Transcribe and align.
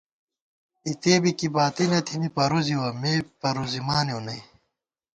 اِتےبی 0.87 1.31
کی 1.39 1.47
باتی 1.55 1.85
تہ 1.91 1.99
تھنی 2.07 2.29
پرُوزِوَہ، 2.35 2.89
مے 3.01 3.13
پرُوزِمانېؤ 3.41 4.19
نئ 4.25 4.39